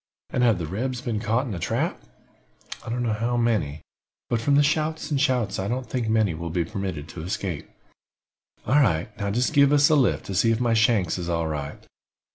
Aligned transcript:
And 0.31 0.41
have 0.41 0.57
the 0.57 0.65
rebs 0.65 0.99
been 0.99 1.19
caught 1.19 1.45
in 1.45 1.53
a 1.53 1.59
trap?" 1.59 2.01
"I 2.83 2.89
don't 2.89 3.03
know 3.03 3.13
how 3.13 3.37
many, 3.37 3.83
but 4.31 4.41
from 4.41 4.55
the 4.55 4.63
shots 4.63 5.11
and 5.11 5.21
shouts 5.21 5.59
I 5.59 5.67
don't 5.67 5.87
think 5.87 6.09
many 6.09 6.33
will 6.33 6.49
be 6.49 6.65
permitted 6.65 7.07
to 7.09 7.21
escape." 7.21 7.69
"All 8.65 8.81
right. 8.81 9.15
Now 9.19 9.29
jist 9.29 9.53
give 9.53 9.71
us 9.71 9.89
a 9.91 9.95
lift, 9.95 10.25
to 10.25 10.33
see 10.33 10.49
if 10.49 10.59
my 10.59 10.73
shanks 10.73 11.19
is 11.19 11.29
all 11.29 11.45
right. 11.47 11.85